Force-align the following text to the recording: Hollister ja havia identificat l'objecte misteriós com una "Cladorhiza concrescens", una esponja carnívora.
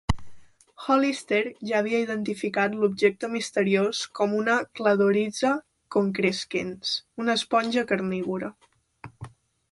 Hollister 0.83 1.41
ja 1.71 1.75
havia 1.81 1.97
identificat 2.05 2.77
l'objecte 2.83 3.29
misteriós 3.33 3.99
com 4.19 4.33
una 4.37 4.55
"Cladorhiza 4.79 5.51
concrescens", 5.97 6.95
una 7.25 7.35
esponja 7.41 7.85
carnívora. 7.93 8.51